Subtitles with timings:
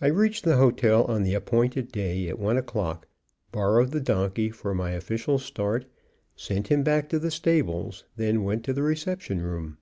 [0.00, 3.06] I reached the hotel on the appointed day at one o'clock,
[3.52, 5.84] borrowed the donkey for my official start,
[6.34, 9.76] sent him back to the stables, then went to the Reception Room.